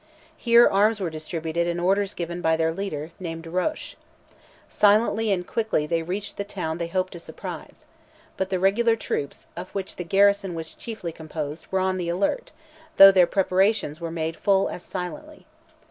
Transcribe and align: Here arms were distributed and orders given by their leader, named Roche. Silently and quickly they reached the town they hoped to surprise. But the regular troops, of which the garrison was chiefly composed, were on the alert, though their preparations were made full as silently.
Here 0.35 0.67
arms 0.67 0.99
were 0.99 1.11
distributed 1.11 1.67
and 1.67 1.79
orders 1.79 2.15
given 2.15 2.41
by 2.41 2.57
their 2.57 2.71
leader, 2.73 3.11
named 3.19 3.45
Roche. 3.45 3.95
Silently 4.67 5.31
and 5.31 5.45
quickly 5.45 5.85
they 5.85 6.01
reached 6.01 6.37
the 6.37 6.43
town 6.43 6.79
they 6.79 6.87
hoped 6.87 7.13
to 7.13 7.19
surprise. 7.19 7.85
But 8.35 8.49
the 8.49 8.57
regular 8.57 8.95
troops, 8.95 9.45
of 9.55 9.69
which 9.75 9.97
the 9.97 10.03
garrison 10.03 10.55
was 10.55 10.73
chiefly 10.73 11.11
composed, 11.11 11.67
were 11.69 11.81
on 11.81 11.97
the 11.97 12.09
alert, 12.09 12.51
though 12.97 13.11
their 13.11 13.27
preparations 13.27 14.01
were 14.01 14.09
made 14.09 14.35
full 14.37 14.69
as 14.69 14.81
silently. 14.81 15.45